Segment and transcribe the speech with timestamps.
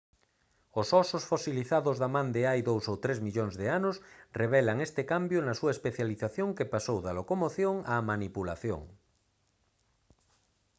[0.81, 3.95] os ósos fosilizados da man de hai dous ou tres millóns de anos
[4.41, 8.81] revelan este cambio na súa especialización que pasou da locomoción á manipulación